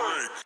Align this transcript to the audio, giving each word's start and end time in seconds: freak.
freak. 0.00 0.40